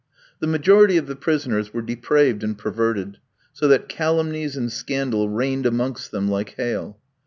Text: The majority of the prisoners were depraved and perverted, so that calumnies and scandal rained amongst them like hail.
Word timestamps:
The 0.39 0.47
majority 0.47 0.97
of 0.97 1.05
the 1.05 1.15
prisoners 1.15 1.75
were 1.75 1.83
depraved 1.83 2.43
and 2.43 2.57
perverted, 2.57 3.19
so 3.53 3.67
that 3.67 3.87
calumnies 3.87 4.57
and 4.57 4.71
scandal 4.71 5.29
rained 5.29 5.67
amongst 5.67 6.09
them 6.09 6.27
like 6.27 6.55
hail. 6.55 6.97